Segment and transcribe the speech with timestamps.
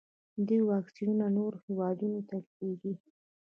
[0.47, 2.93] دوی واکسینونه نورو هیوادونو ته لیږي.